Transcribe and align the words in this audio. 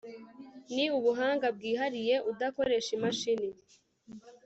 ni 0.73 0.85
ubuhanga 0.97 1.45
bwihariye 1.55 2.15
udakoresha 2.31 2.89
imashini 2.97 3.47